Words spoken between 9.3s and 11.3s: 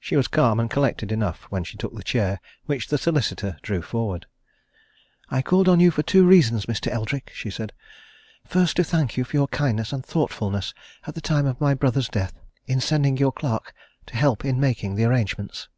your kindness and thoughtfulness at the